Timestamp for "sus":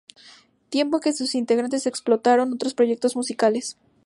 1.13-1.35